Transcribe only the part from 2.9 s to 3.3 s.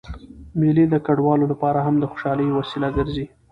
ګرځي.